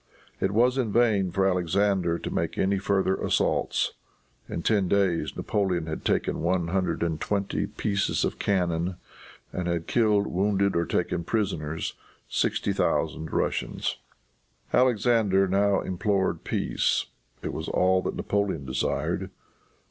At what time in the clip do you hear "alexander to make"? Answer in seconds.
1.47-2.57